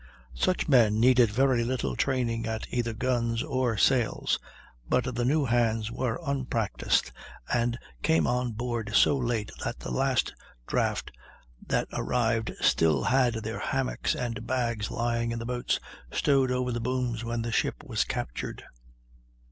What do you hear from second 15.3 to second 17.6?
in the boats stowed over the booms when the